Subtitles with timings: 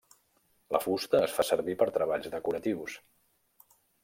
[0.75, 2.97] La fusta es fa servir per treballs decoratius.